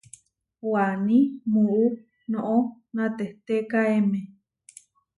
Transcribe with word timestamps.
Waní 0.71 1.17
muú 1.51 1.83
noʼó 2.31 2.57
natehtékaeme. 2.95 4.19